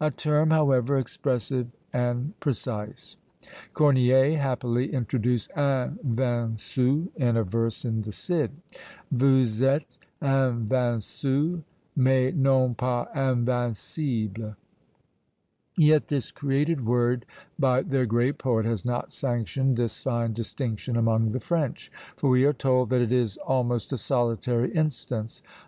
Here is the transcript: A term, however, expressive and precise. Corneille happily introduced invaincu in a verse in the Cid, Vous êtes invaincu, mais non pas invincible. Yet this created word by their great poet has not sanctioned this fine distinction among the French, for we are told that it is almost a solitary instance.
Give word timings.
A 0.00 0.12
term, 0.12 0.50
however, 0.50 0.96
expressive 0.96 1.66
and 1.92 2.38
precise. 2.38 3.16
Corneille 3.74 4.36
happily 4.36 4.94
introduced 4.94 5.50
invaincu 5.56 7.08
in 7.16 7.36
a 7.36 7.42
verse 7.42 7.84
in 7.84 8.02
the 8.02 8.12
Cid, 8.12 8.52
Vous 9.10 9.42
êtes 9.62 9.98
invaincu, 10.22 11.62
mais 11.96 12.32
non 12.32 12.76
pas 12.76 13.08
invincible. 13.12 14.54
Yet 15.76 16.06
this 16.06 16.30
created 16.30 16.86
word 16.86 17.26
by 17.58 17.82
their 17.82 18.06
great 18.06 18.38
poet 18.38 18.66
has 18.66 18.84
not 18.84 19.12
sanctioned 19.12 19.74
this 19.74 19.98
fine 19.98 20.32
distinction 20.32 20.96
among 20.96 21.32
the 21.32 21.40
French, 21.40 21.90
for 22.16 22.30
we 22.30 22.44
are 22.44 22.52
told 22.52 22.88
that 22.90 23.02
it 23.02 23.10
is 23.10 23.36
almost 23.38 23.92
a 23.92 23.98
solitary 23.98 24.70
instance. 24.70 25.42